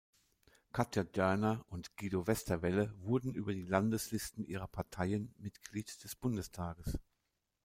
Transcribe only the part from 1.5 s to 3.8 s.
und Guido Westerwelle wurden über die